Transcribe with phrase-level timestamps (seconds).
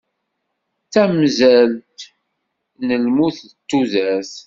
[0.85, 1.99] D tamsalt
[2.85, 4.33] n lmut d tudert.